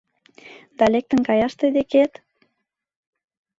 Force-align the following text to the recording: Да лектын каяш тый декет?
Да 0.77 0.85
лектын 0.93 1.19
каяш 1.27 1.53
тый 1.59 1.71
декет? 1.75 2.11